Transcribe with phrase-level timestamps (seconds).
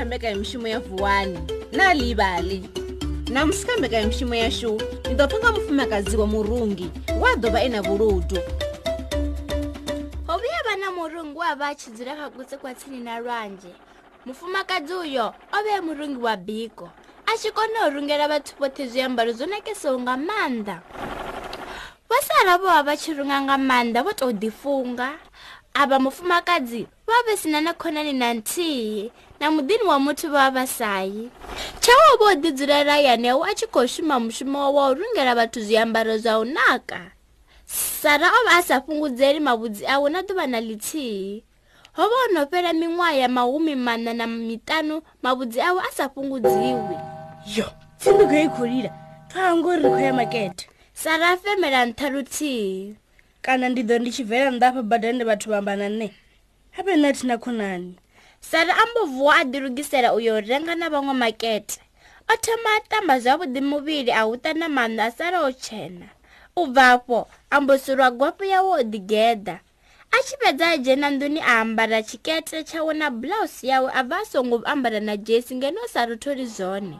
[0.00, 1.38] ta mbekanyo mushumo ya vuwani
[1.72, 2.70] na livali
[3.30, 6.88] namusi ka mbekanyo mushumo yaxu ni do pfunga mufumakazi wa murungi
[7.20, 8.36] wa dova i e na vuludu
[10.26, 13.68] hovu ya va na murungi wa va chidzula kha kutse kwa tshini na lwanje
[14.26, 16.88] mufumakazi uyo o ve murungi wa biko
[17.26, 20.80] a xi kone u rungela vathu vothe zwiambaro byo nakesiwo nga mandla
[22.08, 25.12] vosala vo va va chirunga nga mandla vo tou difunga
[25.74, 29.10] a va mufumakazi vha vha si na na khonani na nthihi
[29.40, 31.22] na muḓini wa muthu vha vha sayi
[31.82, 36.14] tshawo vho ḓi dzulela yeneyo a tshi khou shuma mushumo wa u rungela vhathu zwiambaro
[36.22, 37.00] zwa u naka
[38.00, 41.42] sara o vha a sa fhungudzeli mavhudzi awe na ḓuvha na ḽithihi
[41.96, 46.06] ho vha o no fhela miṅwaha ya mahumi mana na miṱanu mavhudzi awe a sa
[46.14, 46.70] fhungudziwi
[47.58, 47.66] yo
[47.98, 48.90] tsindigo i khou lila
[49.28, 50.62] thwala ngori ri khou ya makete
[50.94, 52.94] sara a femela nṱha luthihi
[53.44, 56.08] kana ndi ḓo ndi tshi bvela nnḓa afha badani vhathu vha amba na nne
[56.78, 57.94] abe na thina khonani
[58.40, 61.78] sari ambovu wo a dilugisela uyo renga na vanwe makete
[62.32, 66.06] o thoma a tamba zavuḓi muvili a huta na mano a sara o tshena
[66.60, 69.56] u bvafho ambosuriwa gwapo yawo o digeḓa
[70.10, 74.16] a tshi fhedza a dzhena nduni a ambara tshikete tshawe na blouse yawe a bva
[74.22, 76.96] a songo ambara na jesi ngeno sari tholi zone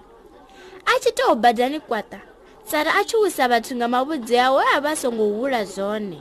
[0.86, 2.20] a tshi tou badani kwata
[2.66, 6.18] sari a tshi wisa vhathu nga mavhudzi awe a bva a songo hula zone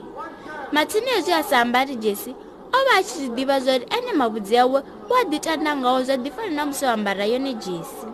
[0.72, 2.32] matsini hezwi a sa ambari jesi
[2.76, 4.78] o vha tshi ḓivha zwauri ene mavhudzi awe
[5.10, 8.06] u a ḓitanda ngao zwa ḓi fana na musi o ambara yone dzhesi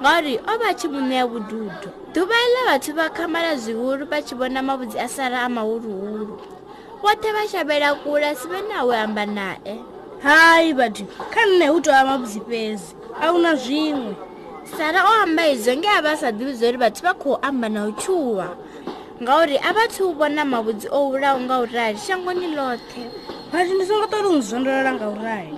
[0.00, 1.24] ngauri o vha a tshi mu ṋea
[2.14, 6.38] ḓuvha iḽe vhathu vha khamala zwihulu vha tshi vhona mavhudzi a sala a mahuluhulu
[7.02, 9.74] vhoṱhe vha shavhela kule si vhe nawe amba nae
[10.22, 14.14] hai vhathu kha nṋe hu tou vha mavhudzi fhedzi a hu na zwiṅwe
[14.78, 17.68] sara o amba izwo nge a vha a sa ḓivhi zwauri vhathu vha khou amba
[17.68, 18.46] na u tshuwa
[19.22, 23.04] ngauri a vhathu u vhona mavhudzi o hulaho ngaurali shangoni ḽoṱhe
[23.52, 25.54] but ndi songo tori n'wi zondolola nga urahi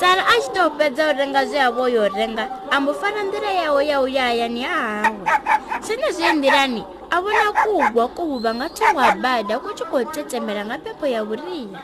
[0.00, 3.50] sara a xi tou fedza u renga zwe avo yo renga a mbo fana ndira
[3.52, 5.16] yawo ya u ya hayani ya hawe
[5.84, 10.62] swine zwi ndirani a vona kugwa kuvuva nga thungo a bada ku tshi khou tetemela
[10.66, 11.80] nga pepo ya vuriya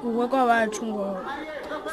[0.00, 1.08] kugwa kwa va thungo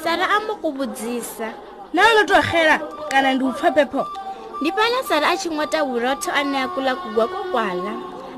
[0.04, 1.50] sara a mbo ku vudzisa
[1.96, 2.80] na ngo to xela
[3.12, 4.04] kana ndi u pfha pepo
[4.62, 7.94] ndi fana sara a tshi ngota vurotho ane a kula kugwa kokwala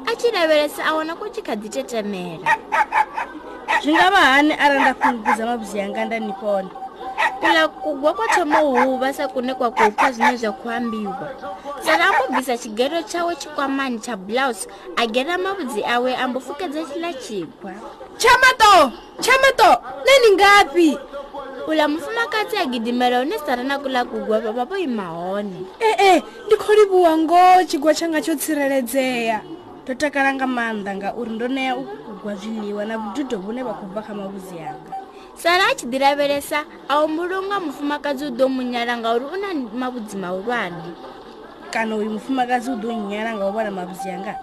[0.06, 2.54] a tshi lavelesa a wona ku tshi kha ḓi tetemela
[3.86, 6.70] ngava hani a ra nda khulukuza mavuzi ya nganda ni kona
[7.40, 11.30] kula kugwa kwa tshama huva sa kune kwa kupfa zwine zwa khou ambiwa
[11.86, 17.14] sala a kubvisa tshigero tshawe tshikwamani tsha blouse a gera mavudzi awe ambo fukedza tshila
[17.14, 17.72] tshikwa
[18.18, 18.74] tshamato
[19.22, 19.70] tshamato
[20.06, 20.90] ne ni ngapi
[21.68, 25.96] ula mufumakatsi a gidimela une sara na kula kugwa vava vo ima hone ee eh,
[26.00, 29.42] eh, ndi kho livhuwa ngo tshigwa tshanga tsho tsireledzea
[29.84, 31.74] ndo takala nga maanḓa ngauri ndo nea
[32.28, 34.96] kwa zwiḽiwa na vhududo vhune vha khou bva kha mavhudzi anga
[35.44, 36.60] sara a tshi ḓi lavhelesa
[36.92, 39.50] a humbulunga mufumakadzi u ḓo munyala ngauri u na
[39.82, 40.90] mavhudzi mahulwane
[41.74, 44.34] kana uyu mufumakadzi u ḓo nyala nga u vhona mavhudzi anga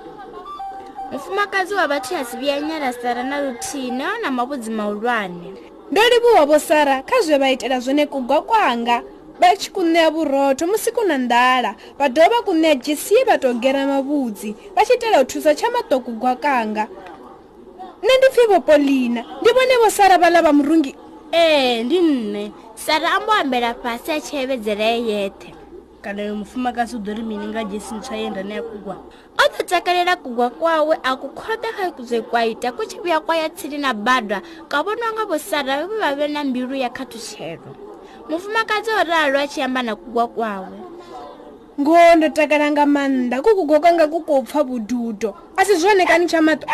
[1.13, 5.47] mufumakadzi wa vhathu a si vhuya nyala sara na luthihi na ona mavhudzi mahulwane
[5.93, 8.97] ndo livhuwa vho sara kha zwe vha itela zwone kugwa kwanga
[9.41, 13.37] vha tshi ku ṋea vhurotho musi ku na nḓala vha dovha ku ṋea dzhisiye vha
[13.37, 16.87] tou gera mavhudzi vha tshi itela u thusa tsha maṱokugwa kanga
[18.05, 20.95] nne ndi pfi vopolina ndi vone vo sara va lava murungi
[21.33, 25.55] ee ndi nne sara ambo ambela fhasi a chevedzela ye yethe
[26.03, 28.97] kana yo mufumakasi u ḓo ri mini nga jesini tswa yenda ne ya kugwa
[29.39, 33.21] o ḓo takalela kugwa kwawe a ku khobe kha kuze kwa ita ku tshi vhuya
[33.21, 36.75] kwa ya tsini na badwa ka vhoniwa nga vo sara vhe vha vhe na mbilu
[36.77, 37.73] ya khathutshelo
[38.29, 40.69] mufumakadzi o ralo a tshi amba na kugwa kwawe
[41.81, 46.05] ngoho ndo takala nga maanḓa ku kugwa kwanga ku kou pfha vhududo a si zwone
[46.05, 46.67] kani tsha mato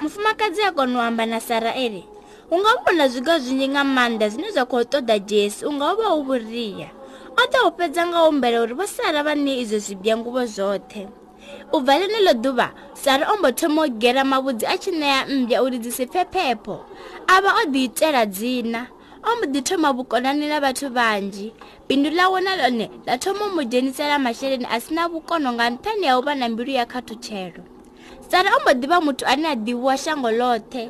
[0.00, 2.02] mufumakadzi agona u amba na sara ere
[2.50, 6.08] u nga vona zwiga zwinzhi nga maanḓa zwine zwa khou ṱoḓa jesu u nga uvha
[6.14, 6.88] u vhuria
[7.32, 11.02] o ta u fhedza nga humbela uri vho sara vha ni izwo zwibya nguvo zwoṱhe
[11.74, 12.68] u bva ḽenelo ḓuvha
[13.02, 16.22] sara o mbo thoma u gera mavhudzi a tshi ṋeya mmbya uri dzi si pfe
[16.32, 16.74] phepho
[17.26, 18.82] a vha o ḓiitela dzina
[19.24, 21.48] o mbo ḓi thoma vhukonani na vhathu vhanzhi
[21.88, 25.64] bindu ḽawo na ḽone ḽa thoma u mu dzhenisela masheleni a si na vhukono nga
[25.74, 27.62] nṱhani ya u vha na mbilu ya khathutshelo
[28.30, 30.82] sara o mbo ḓivha muthu ane a ḓivhiwa shango ḽoṱhe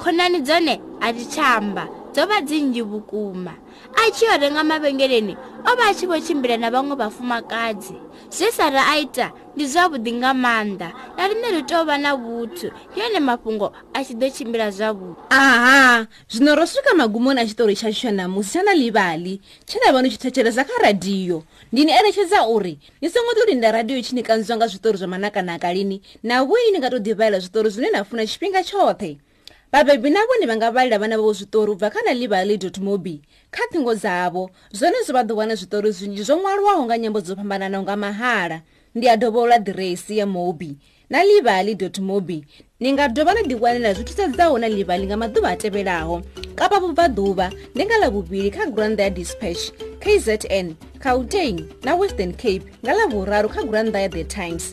[0.00, 1.84] khonani dzone a ti tshamba
[2.18, 3.54] dzo vha dzinzhi vhukuma
[3.94, 7.94] a tshi yo renga mavengeleni o vha a tshi vho tshimbila na vhaṅwe vhafumakadzi
[8.34, 12.74] zwe sara a ita ndi zwavhuḓi nga maanḓa na rine ri tou vha na vhuthu
[12.90, 17.74] ndi yone mafhungo a tshi ḓo tshimbila zwavhuḓi aha zwino ro swika magumoni a tshitori
[17.78, 21.84] tsha tsho namusi tsha na livali tshe na vha no tshi thetshereza kha radiyo ndi
[21.86, 25.70] ni eletshedza uri ni songo to linda radiyo tshi ni kanziwa nga zwitori zwa manakanaka
[25.70, 29.27] lini na vhoi ni nga to ḓivhaela zwitori zwine na funa tshifhinga tshoṱhe
[29.72, 33.20] vabebi na vone va nga valela vana vavo zvitori ubva kha na libaledo mobi
[33.52, 37.96] kha thingo dzavo zvenezvo va ḓuvana zvitori zvinji zvo ṅwaliwaho nga nyambo dzo fhambananaho nga
[37.96, 38.58] mahala
[38.96, 40.72] ndi ya dovola diresi ya mobi
[41.12, 42.40] na livali mobi
[42.80, 46.24] ni nga dova na ḓiwanela zwithusedzaho na livali nga maḓuvha a tevhelaho
[46.56, 52.92] kapa vubvaḓuva ndi nga ḽavuvili kha granda ya dispatch kzn cautein na western cape nga
[52.96, 54.72] ḽavuraru kha granda ya the times